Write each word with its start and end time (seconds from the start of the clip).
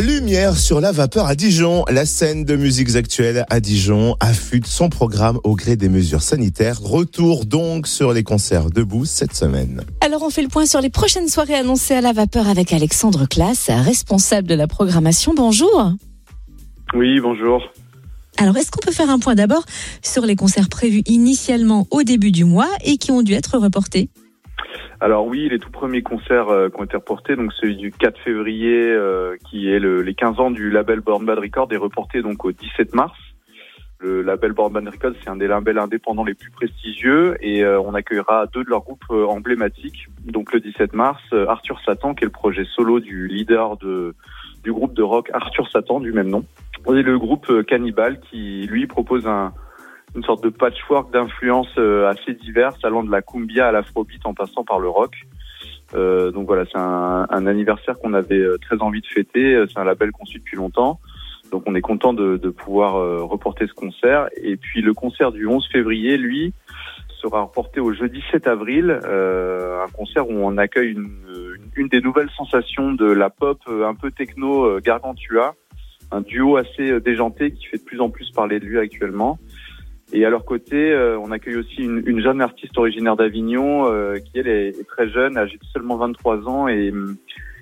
Lumière 0.00 0.56
sur 0.56 0.80
la 0.80 0.92
vapeur 0.92 1.26
à 1.26 1.34
Dijon. 1.34 1.84
La 1.90 2.06
scène 2.06 2.46
de 2.46 2.56
musiques 2.56 2.96
actuelles 2.96 3.44
à 3.50 3.60
Dijon 3.60 4.16
affûte 4.18 4.66
son 4.66 4.88
programme 4.88 5.38
au 5.44 5.54
gré 5.54 5.76
des 5.76 5.90
mesures 5.90 6.22
sanitaires. 6.22 6.80
Retour 6.80 7.44
donc 7.44 7.86
sur 7.86 8.14
les 8.14 8.22
concerts 8.22 8.70
debout 8.70 9.04
cette 9.04 9.34
semaine. 9.34 9.82
Alors 10.00 10.22
on 10.22 10.30
fait 10.30 10.40
le 10.40 10.48
point 10.48 10.64
sur 10.64 10.80
les 10.80 10.88
prochaines 10.88 11.28
soirées 11.28 11.54
annoncées 11.54 11.92
à 11.92 12.00
la 12.00 12.12
vapeur 12.12 12.48
avec 12.48 12.72
Alexandre 12.72 13.26
Classe, 13.26 13.68
responsable 13.68 14.48
de 14.48 14.54
la 14.54 14.66
programmation. 14.66 15.34
Bonjour. 15.36 15.92
Oui, 16.94 17.20
bonjour. 17.20 17.60
Alors 18.38 18.56
est-ce 18.56 18.70
qu'on 18.70 18.80
peut 18.80 18.92
faire 18.92 19.10
un 19.10 19.18
point 19.18 19.34
d'abord 19.34 19.64
sur 20.02 20.24
les 20.24 20.34
concerts 20.34 20.70
prévus 20.70 21.02
initialement 21.04 21.86
au 21.90 22.04
début 22.04 22.32
du 22.32 22.46
mois 22.46 22.70
et 22.84 22.96
qui 22.96 23.12
ont 23.12 23.20
dû 23.20 23.34
être 23.34 23.58
reportés? 23.58 24.08
Alors 25.00 25.26
oui, 25.26 25.48
les 25.48 25.58
tout 25.58 25.70
premiers 25.70 26.02
concerts 26.02 26.50
euh, 26.50 26.68
qui 26.68 26.78
ont 26.78 26.84
été 26.84 26.96
reportés, 26.96 27.34
donc 27.34 27.54
celui 27.54 27.76
du 27.76 27.90
4 27.90 28.20
février, 28.20 28.76
euh, 28.76 29.36
qui 29.48 29.70
est 29.70 29.78
le, 29.78 30.02
les 30.02 30.14
15 30.14 30.38
ans 30.40 30.50
du 30.50 30.70
label 30.70 31.00
Born 31.00 31.24
Bad 31.24 31.38
Record, 31.38 31.68
est 31.72 31.78
reporté 31.78 32.20
donc 32.20 32.44
au 32.44 32.52
17 32.52 32.94
mars. 32.94 33.16
Le 33.98 34.20
label 34.20 34.52
Born 34.52 34.72
Bad 34.74 34.86
Record, 34.86 35.12
c'est 35.22 35.30
un 35.30 35.36
des 35.36 35.46
labels 35.46 35.78
indépendants 35.78 36.24
les 36.24 36.34
plus 36.34 36.50
prestigieux 36.50 37.38
et 37.40 37.64
euh, 37.64 37.80
on 37.80 37.94
accueillera 37.94 38.46
deux 38.52 38.62
de 38.62 38.68
leurs 38.68 38.82
groupes 38.82 39.10
emblématiques. 39.10 40.06
Donc 40.26 40.52
le 40.52 40.60
17 40.60 40.92
mars, 40.92 41.22
Arthur 41.32 41.80
Satan, 41.84 42.14
qui 42.14 42.24
est 42.24 42.26
le 42.26 42.30
projet 42.30 42.66
solo 42.76 43.00
du 43.00 43.26
leader 43.26 43.78
de, 43.78 44.14
du 44.62 44.72
groupe 44.72 44.92
de 44.92 45.02
rock 45.02 45.30
Arthur 45.32 45.70
Satan, 45.70 46.00
du 46.00 46.12
même 46.12 46.28
nom. 46.28 46.44
Et 46.88 47.02
le 47.02 47.18
groupe 47.18 47.50
Cannibal, 47.66 48.20
qui 48.20 48.66
lui 48.66 48.86
propose 48.86 49.26
un, 49.26 49.52
une 50.14 50.24
sorte 50.24 50.42
de 50.42 50.48
patchwork 50.48 51.12
d'influences 51.12 51.78
euh, 51.78 52.08
assez 52.08 52.34
diverses, 52.34 52.78
allant 52.84 53.04
de 53.04 53.10
la 53.10 53.22
cumbia 53.22 53.68
à 53.68 53.72
l'afrobeat 53.72 54.24
en 54.24 54.34
passant 54.34 54.64
par 54.64 54.80
le 54.80 54.88
rock. 54.88 55.14
Euh, 55.94 56.30
donc 56.30 56.46
voilà, 56.46 56.64
c'est 56.70 56.78
un, 56.78 57.26
un, 57.28 57.46
anniversaire 57.46 57.98
qu'on 57.98 58.14
avait 58.14 58.38
euh, 58.38 58.58
très 58.58 58.80
envie 58.80 59.00
de 59.00 59.06
fêter. 59.06 59.64
C'est 59.68 59.78
un 59.78 59.84
label 59.84 60.10
conçu 60.12 60.38
depuis 60.38 60.56
longtemps. 60.56 61.00
Donc 61.52 61.64
on 61.66 61.74
est 61.74 61.80
content 61.80 62.12
de, 62.12 62.36
de 62.36 62.50
pouvoir 62.50 62.94
reporter 63.28 63.66
ce 63.66 63.74
concert. 63.74 64.28
Et 64.40 64.56
puis 64.56 64.82
le 64.82 64.94
concert 64.94 65.32
du 65.32 65.48
11 65.48 65.66
février, 65.72 66.16
lui, 66.16 66.52
sera 67.20 67.42
reporté 67.42 67.80
au 67.80 67.92
jeudi 67.92 68.22
7 68.30 68.46
avril. 68.46 69.00
Euh, 69.04 69.84
un 69.84 69.88
concert 69.88 70.28
où 70.28 70.34
on 70.34 70.56
accueille 70.58 70.92
une, 70.92 71.10
une, 71.74 71.88
des 71.88 72.00
nouvelles 72.00 72.30
sensations 72.36 72.92
de 72.92 73.06
la 73.06 73.30
pop 73.30 73.58
un 73.66 73.94
peu 73.96 74.12
techno 74.12 74.78
Gargantua. 74.80 75.56
Un 76.12 76.20
duo 76.20 76.56
assez 76.56 77.00
déjanté 77.00 77.50
qui 77.52 77.66
fait 77.66 77.78
de 77.78 77.84
plus 77.84 78.00
en 78.00 78.10
plus 78.10 78.30
parler 78.30 78.60
de 78.60 78.66
lui 78.66 78.78
actuellement. 78.78 79.38
Et 80.12 80.24
à 80.24 80.30
leur 80.30 80.44
côté, 80.44 80.92
euh, 80.92 81.18
on 81.18 81.30
accueille 81.30 81.56
aussi 81.56 81.82
une, 81.82 82.02
une 82.06 82.20
jeune 82.20 82.40
artiste 82.40 82.76
originaire 82.76 83.16
d'Avignon 83.16 83.86
euh, 83.86 84.18
qui 84.18 84.38
elle 84.38 84.48
est, 84.48 84.86
très 84.88 85.08
jeune, 85.08 85.36
âgée 85.36 85.56
de 85.56 85.66
seulement 85.72 85.96
23 85.96 86.48
ans 86.48 86.68
et 86.68 86.90
hum, 86.90 87.16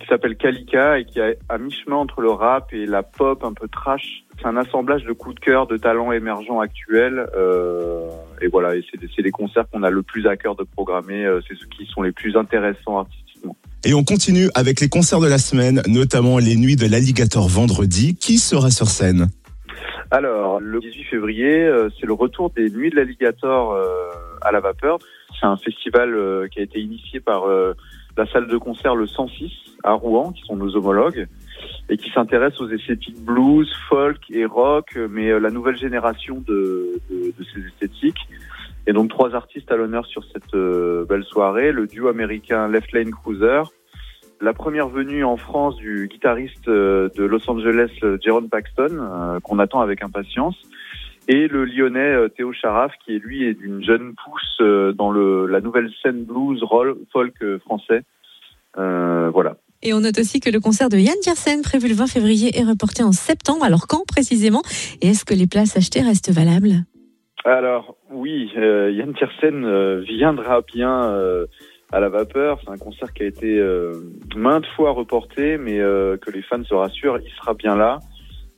qui 0.00 0.06
s'appelle 0.06 0.36
Kalika 0.36 0.98
et 0.98 1.04
qui 1.04 1.20
est 1.20 1.38
à 1.48 1.58
mi-chemin 1.58 1.96
entre 1.96 2.22
le 2.22 2.30
rap 2.30 2.72
et 2.72 2.86
la 2.86 3.02
pop 3.02 3.44
un 3.44 3.52
peu 3.52 3.68
trash. 3.68 4.24
C'est 4.38 4.46
un 4.46 4.56
assemblage 4.56 5.04
de 5.04 5.12
coups 5.12 5.34
de 5.34 5.40
cœur, 5.40 5.66
de 5.66 5.76
talents 5.76 6.12
émergents 6.12 6.60
actuels. 6.60 7.26
Euh, 7.36 8.08
et 8.40 8.48
voilà, 8.48 8.74
et 8.74 8.84
c'est 8.92 9.22
les 9.22 9.30
concerts 9.30 9.64
qu'on 9.70 9.82
a 9.82 9.90
le 9.90 10.02
plus 10.02 10.26
à 10.26 10.36
cœur 10.36 10.56
de 10.56 10.64
programmer. 10.64 11.26
Euh, 11.26 11.40
c'est 11.46 11.54
ceux 11.56 11.66
qui 11.66 11.86
sont 11.86 12.02
les 12.02 12.12
plus 12.12 12.36
intéressants 12.36 12.98
artistiquement. 12.98 13.56
Et 13.84 13.92
on 13.94 14.02
continue 14.02 14.48
avec 14.54 14.80
les 14.80 14.88
concerts 14.88 15.20
de 15.20 15.28
la 15.28 15.38
semaine, 15.38 15.82
notamment 15.86 16.38
les 16.38 16.56
nuits 16.56 16.76
de 16.76 16.86
l'Alligator 16.86 17.48
vendredi. 17.48 18.14
Qui 18.14 18.38
sera 18.38 18.70
sur 18.70 18.88
scène? 18.88 19.28
Alors, 20.10 20.58
le 20.58 20.80
18 20.80 21.04
février, 21.04 21.64
euh, 21.64 21.88
c'est 21.98 22.06
le 22.06 22.12
retour 22.12 22.50
des 22.50 22.68
Nuits 22.68 22.90
de 22.90 22.96
l'Alligator 22.96 23.72
euh, 23.72 24.08
à 24.40 24.50
la 24.50 24.58
vapeur. 24.58 24.98
C'est 25.38 25.46
un 25.46 25.56
festival 25.56 26.14
euh, 26.14 26.48
qui 26.48 26.58
a 26.58 26.62
été 26.62 26.80
initié 26.80 27.20
par 27.20 27.44
la 28.16 28.26
salle 28.26 28.48
de 28.48 28.56
concert 28.58 28.96
le 28.96 29.06
106 29.06 29.52
à 29.84 29.92
Rouen, 29.92 30.32
qui 30.32 30.42
sont 30.42 30.56
nos 30.56 30.74
homologues, 30.74 31.28
et 31.88 31.96
qui 31.96 32.10
s'intéresse 32.10 32.60
aux 32.60 32.68
esthétiques 32.68 33.24
blues, 33.24 33.72
folk 33.88 34.18
et 34.30 34.44
rock, 34.44 34.98
mais 35.08 35.38
la 35.38 35.50
nouvelle 35.50 35.76
génération 35.76 36.42
de, 36.46 37.00
de, 37.08 37.32
de, 37.38 37.44
ces 37.54 37.60
esthétiques. 37.66 38.28
Et 38.86 38.92
donc 38.92 39.10
trois 39.10 39.34
artistes 39.34 39.70
à 39.70 39.76
l'honneur 39.76 40.04
sur 40.06 40.24
cette 40.32 40.54
belle 41.08 41.24
soirée, 41.24 41.70
le 41.70 41.86
duo 41.86 42.08
américain 42.08 42.68
Left 42.68 42.92
Lane 42.92 43.12
Cruiser, 43.12 43.62
la 44.40 44.54
première 44.54 44.88
venue 44.88 45.24
en 45.24 45.36
France 45.36 45.76
du 45.76 46.08
guitariste 46.08 46.68
euh, 46.68 47.08
de 47.14 47.24
Los 47.24 47.48
Angeles, 47.48 47.90
euh, 48.02 48.18
Jaron 48.22 48.48
Paxton, 48.48 48.98
euh, 48.98 49.40
qu'on 49.40 49.58
attend 49.58 49.80
avec 49.80 50.02
impatience, 50.02 50.56
et 51.28 51.46
le 51.46 51.64
lyonnais 51.64 52.28
Théo 52.36 52.52
Charaf, 52.52 52.92
qui 53.04 53.14
est 53.14 53.18
lui 53.18 53.44
est 53.44 53.54
d'une 53.54 53.84
jeune 53.84 54.14
pousse 54.24 54.66
dans 54.96 55.12
le, 55.12 55.46
la 55.46 55.60
nouvelle 55.60 55.90
scène 56.02 56.24
blues, 56.24 56.60
roll, 56.62 56.96
folk 57.12 57.34
français. 57.58 58.02
Euh, 58.78 59.30
voilà. 59.30 59.56
Et 59.82 59.94
on 59.94 60.00
note 60.00 60.18
aussi 60.18 60.40
que 60.40 60.50
le 60.50 60.58
concert 60.58 60.88
de 60.88 60.96
Yann 60.96 61.14
Tiersen, 61.20 61.62
prévu 61.62 61.88
le 61.88 61.94
20 61.94 62.08
février, 62.08 62.58
est 62.58 62.64
reporté 62.64 63.04
en 63.04 63.12
septembre. 63.12 63.62
Alors 63.62 63.86
quand 63.86 64.04
précisément? 64.06 64.62
Et 65.02 65.08
est-ce 65.08 65.24
que 65.24 65.34
les 65.34 65.46
places 65.46 65.76
achetées 65.76 66.02
restent 66.02 66.32
valables? 66.32 66.84
Alors 67.44 67.96
oui, 68.10 68.50
euh, 68.56 68.90
Yann 68.90 69.14
Tiersen 69.14 70.00
viendra 70.00 70.62
bien 70.62 71.14
à 71.92 72.00
la 72.00 72.08
vapeur. 72.08 72.60
C'est 72.64 72.70
un 72.70 72.78
concert 72.78 73.12
qui 73.12 73.22
a 73.22 73.26
été 73.26 73.58
euh, 73.58 73.94
maintes 74.36 74.66
fois 74.76 74.92
reporté, 74.92 75.58
mais 75.58 75.80
euh, 75.80 76.16
que 76.16 76.30
les 76.30 76.42
fans 76.42 76.64
se 76.64 76.74
rassurent, 76.74 77.18
il 77.18 77.30
sera 77.32 77.54
bien 77.54 77.76
là. 77.76 77.98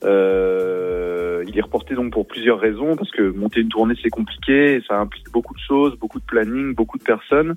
Euh, 0.04 1.44
il 1.46 1.56
est 1.56 1.62
reporté 1.62 1.94
donc 1.94 2.12
pour 2.12 2.26
plusieurs 2.26 2.58
raisons, 2.58 2.96
parce 2.96 3.10
que 3.10 3.22
monter 3.22 3.60
une 3.60 3.68
tournée 3.68 3.94
c'est 4.02 4.10
compliqué, 4.10 4.82
ça 4.88 4.98
implique 4.98 5.30
beaucoup 5.32 5.54
de 5.54 5.60
choses, 5.60 5.96
beaucoup 5.98 6.18
de 6.18 6.24
planning, 6.24 6.74
beaucoup 6.74 6.98
de 6.98 7.04
personnes. 7.04 7.54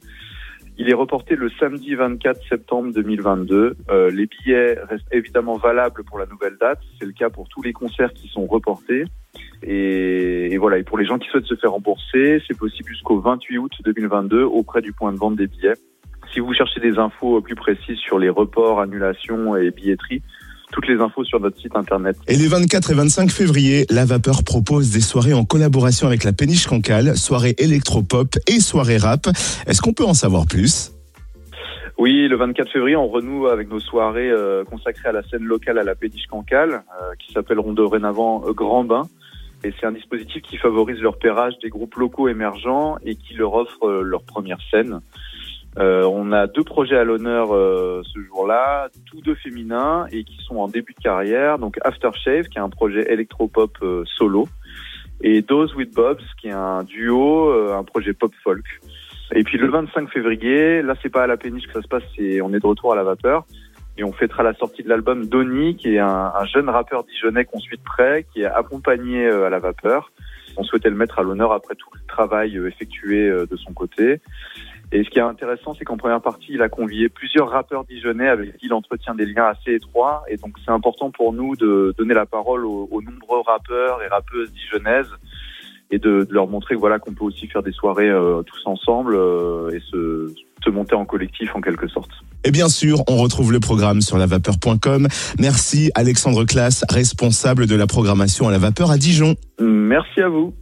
Il 0.78 0.90
est 0.90 0.94
reporté 0.94 1.36
le 1.36 1.50
samedi 1.58 1.96
24 1.96 2.42
septembre 2.50 2.92
2022. 2.94 3.78
Euh, 3.90 4.12
les 4.12 4.25
billets 4.25 4.78
restent 4.90 5.07
évidemment 5.12 5.56
valables 5.56 6.03
pour 6.03 6.19
la 6.19 6.25
nouvelle 6.25 6.57
date. 6.59 6.80
C'est 7.00 7.06
le 7.06 7.13
cas 7.13 7.30
pour 7.30 7.47
tous 7.47 7.62
les 7.62 7.72
concerts 7.72 8.13
qui 8.13 8.28
sont 8.28 8.46
reportés. 8.46 9.06
Et, 9.63 10.53
et, 10.53 10.57
voilà. 10.57 10.78
Et 10.78 10.84
pour 10.84 10.97
les 10.97 11.06
gens 11.06 11.18
qui 11.18 11.28
souhaitent 11.29 11.46
se 11.46 11.56
faire 11.56 11.72
rembourser, 11.72 12.41
c'est 12.47 12.57
possible 12.57 12.90
jusqu'au 12.90 13.19
28 13.19 13.57
août 13.57 13.72
2022 13.84 14.44
auprès 14.44 14.81
du 14.81 14.94
point 14.94 15.12
de 15.12 15.18
vente 15.18 15.35
des 15.35 15.47
billets. 15.47 15.75
Si 16.34 16.40
vous 16.40 16.53
cherchez 16.53 16.79
des 16.79 16.97
infos 16.97 17.41
plus 17.41 17.56
précises 17.56 17.97
sur 17.97 18.19
les 18.19 18.29
reports, 18.29 18.81
annulations 18.81 19.56
et 19.56 19.72
billetterie, 19.72 20.22
toutes 20.72 20.88
les 20.88 21.00
infos 21.00 21.24
sur 21.24 21.40
notre 21.40 21.59
site 21.59 21.75
internet. 21.75 22.18
Et 22.28 22.35
les 22.35 22.47
24 22.47 22.91
et 22.91 22.94
25 22.94 23.31
février, 23.31 23.85
La 23.90 24.06
Vapeur 24.06 24.44
propose 24.44 24.91
des 24.91 25.01
soirées 25.01 25.34
en 25.34 25.45
collaboration 25.45 26.07
avec 26.07 26.24
la 26.24 26.34
Péniche 26.34 26.68
Cancale, 26.68 27.16
soirée 27.16 27.56
électropop 27.57 28.35
et 28.47 28.59
soirée 28.59 28.97
rap. 28.97 29.28
Est-ce 29.68 29.81
qu'on 29.81 29.94
peut 29.94 30.03
en 30.03 30.13
savoir 30.13 30.45
plus? 30.45 30.91
Oui, 31.97 32.28
le 32.28 32.35
24 32.35 32.69
février, 32.72 32.97
on 32.97 33.07
renoue 33.07 33.47
avec 33.47 33.69
nos 33.69 33.79
soirées 33.79 34.29
euh, 34.29 34.66
consacrées 34.66 35.09
à 35.09 35.12
la 35.13 35.24
scène 35.24 35.44
locale 35.44 35.78
à 35.78 35.84
la 35.84 35.95
Péniche 35.95 36.28
Cancale, 36.28 36.84
euh, 37.01 37.13
qui 37.19 37.31
s'appelleront 37.31 37.72
dorénavant 37.72 38.44
euh, 38.45 38.51
Grand 38.51 38.84
Bain. 38.84 39.03
Et 39.63 39.73
c'est 39.79 39.85
un 39.85 39.91
dispositif 39.91 40.41
qui 40.43 40.57
favorise 40.57 40.99
leur 41.01 41.13
repérage 41.13 41.53
des 41.63 41.69
groupes 41.69 41.95
locaux 41.95 42.27
émergents 42.27 42.97
et 43.03 43.16
qui 43.16 43.33
leur 43.33 43.53
offre 43.53 44.01
leur 44.01 44.23
première 44.23 44.59
scène. 44.69 45.01
Euh, 45.77 46.03
on 46.03 46.31
a 46.31 46.47
deux 46.47 46.63
projets 46.63 46.97
à 46.97 47.03
l'honneur 47.03 47.53
euh, 47.53 48.01
ce 48.13 48.19
jour-là, 48.21 48.88
tous 49.11 49.21
deux 49.21 49.35
féminins 49.35 50.07
et 50.11 50.23
qui 50.23 50.38
sont 50.45 50.57
en 50.57 50.67
début 50.67 50.94
de 50.94 51.03
carrière. 51.03 51.59
Donc 51.59 51.77
Aftershave, 51.83 52.45
qui 52.45 52.57
est 52.57 52.61
un 52.61 52.69
projet 52.69 53.11
électropop 53.11 53.77
euh, 53.81 54.03
solo, 54.17 54.47
et 55.21 55.41
Dose 55.41 55.75
with 55.75 55.94
Bobs, 55.94 56.21
qui 56.39 56.47
est 56.47 56.53
un 56.53 56.83
duo, 56.83 57.51
un 57.71 57.83
projet 57.83 58.13
pop 58.13 58.31
folk. 58.44 58.65
Et 59.33 59.44
puis 59.44 59.57
le 59.57 59.69
25 59.69 60.09
février, 60.09 60.81
là 60.81 60.94
c'est 61.01 61.09
pas 61.09 61.23
à 61.23 61.27
la 61.27 61.35
péniche 61.35 61.67
que 61.67 61.73
ça 61.73 61.81
se 61.81 61.88
passe, 61.88 62.03
c'est 62.15 62.41
on 62.41 62.53
est 62.53 62.59
de 62.59 62.67
retour 62.67 62.94
à 62.94 62.95
la 62.95 63.03
vapeur 63.03 63.45
et 63.97 64.03
on 64.03 64.11
fêtera 64.11 64.44
la 64.44 64.53
sortie 64.53 64.83
de 64.83 64.89
l'album 64.89 65.25
Donny, 65.25 65.75
qui 65.75 65.95
est 65.95 66.00
un, 66.00 66.33
un, 66.35 66.45
jeune 66.45 66.69
rappeur 66.69 67.03
dijonnais 67.03 67.45
qu'on 67.45 67.59
suit 67.59 67.78
de 67.78 67.83
près, 67.83 68.25
qui 68.33 68.41
est 68.41 68.45
accompagné 68.45 69.28
à 69.28 69.50
la 69.50 69.59
vapeur. 69.59 70.11
On 70.57 70.63
souhaitait 70.63 70.89
le 70.89 70.95
mettre 70.95 71.19
à 71.19 71.23
l'honneur 71.23 71.51
après 71.51 71.75
tout 71.75 71.89
le 71.94 72.00
travail 72.07 72.57
effectué 72.57 73.29
de 73.29 73.56
son 73.57 73.73
côté. 73.73 74.22
Et 74.91 75.03
ce 75.03 75.09
qui 75.09 75.19
est 75.19 75.23
intéressant, 75.23 75.73
c'est 75.73 75.83
qu'en 75.83 75.97
première 75.97 76.22
partie, 76.22 76.53
il 76.53 76.61
a 76.61 76.69
convié 76.69 77.09
plusieurs 77.09 77.50
rappeurs 77.50 77.85
dijonnais 77.85 78.28
avec 78.28 78.57
qui 78.57 78.67
il 78.67 78.73
entretient 78.73 79.16
des 79.16 79.25
liens 79.25 79.47
assez 79.47 79.73
étroits. 79.73 80.23
Et 80.29 80.38
donc, 80.38 80.56
c'est 80.63 80.72
important 80.72 81.12
pour 81.12 81.33
nous 81.33 81.56
de 81.56 81.94
donner 81.97 82.13
la 82.13 82.25
parole 82.25 82.65
aux, 82.65 83.01
nombreux 83.01 83.42
rappeurs 83.45 84.01
et 84.03 84.07
rappeuses 84.07 84.51
dijonnaises 84.53 85.12
et 85.92 86.00
de, 86.00 86.27
leur 86.30 86.47
montrer 86.47 86.75
voilà 86.75 86.97
qu'on 87.00 87.13
peut 87.13 87.25
aussi 87.25 87.47
faire 87.47 87.62
des 87.62 87.71
soirées 87.71 88.09
euh, 88.09 88.42
tous 88.44 88.62
ensemble 88.65 89.15
euh, 89.15 89.69
et 89.69 89.80
se 89.80 90.69
monter 90.69 90.95
en 90.95 91.06
collectif 91.06 91.56
en 91.56 91.62
quelque 91.62 91.88
sorte. 91.88 92.12
Et 92.45 92.51
bien 92.51 92.69
sûr, 92.69 93.03
on 93.09 93.18
retrouve 93.18 93.51
le 93.51 93.59
programme 93.59 94.01
sur 94.01 94.18
lavapeur.com. 94.18 95.07
Merci 95.39 95.92
Alexandre 95.95 96.45
Classe, 96.45 96.86
responsable 96.89 97.65
de 97.65 97.75
la 97.75 97.88
programmation 97.88 98.47
à 98.47 98.51
la 98.51 98.59
vapeur 98.59 98.92
à 98.92 98.97
Dijon. 98.97 99.36
Merci 99.59 100.21
à 100.21 100.30
vous. 100.30 100.53